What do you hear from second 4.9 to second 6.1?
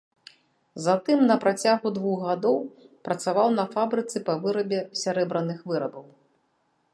сярэбраных вырабаў.